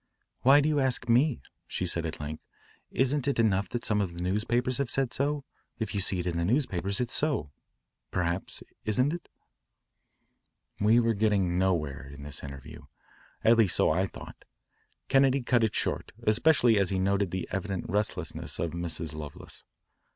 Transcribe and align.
"Why 0.41 0.61
do 0.61 0.67
you 0.69 0.79
ask 0.79 1.07
me?" 1.07 1.43
she 1.67 1.85
said 1.85 2.07
at 2.07 2.19
length. 2.19 2.41
"Isn't 2.89 3.27
it 3.27 3.37
enough 3.37 3.69
that 3.69 3.85
some 3.85 4.01
of 4.01 4.15
the 4.15 4.19
newspapers 4.23 4.79
have 4.79 4.89
said 4.89 5.13
so? 5.13 5.43
If 5.77 5.93
you 5.93 6.01
see 6.01 6.17
it 6.19 6.25
in 6.25 6.39
the 6.39 6.43
newspapers, 6.43 6.99
it's 6.99 7.13
so 7.13 7.51
perhaps 8.09 8.63
isn't 8.83 9.13
it?" 9.13 9.29
We 10.79 10.99
were 10.99 11.13
getting 11.13 11.59
nowhere 11.59 12.09
in 12.11 12.23
this 12.23 12.43
interview, 12.43 12.85
at 13.43 13.57
least 13.57 13.75
so 13.75 13.91
I 13.91 14.07
thought. 14.07 14.43
Kennedy 15.07 15.43
cut 15.43 15.63
it 15.63 15.75
short, 15.75 16.13
especially 16.23 16.79
as 16.79 16.89
he 16.89 16.97
noted 16.97 17.29
the 17.29 17.47
evident 17.51 17.85
restlessness 17.87 18.57
of 18.57 18.71
Mrs. 18.71 19.13
Lovelace. 19.13 19.63